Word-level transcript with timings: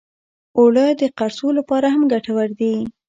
اوړه 0.57 0.85
د 0.99 1.01
قرصو 1.17 1.47
لپاره 1.57 1.87
هم 1.93 2.03
ګټور 2.13 2.49
دي 2.59 2.75